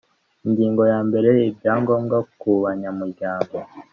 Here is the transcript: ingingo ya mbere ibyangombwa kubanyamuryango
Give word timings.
ingingo 0.45 0.81
ya 0.91 0.99
mbere 1.07 1.29
ibyangombwa 1.49 2.17
kubanyamuryango 2.39 3.57